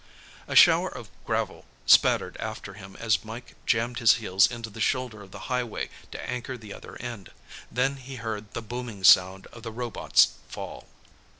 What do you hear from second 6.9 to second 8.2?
end. Then he